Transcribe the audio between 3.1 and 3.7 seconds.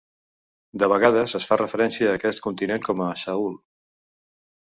a Sahul.